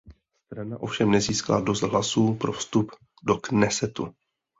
[0.45, 2.91] Strana ovšem nezískala dost hlasů pro vstup
[3.23, 4.13] do Knesetu.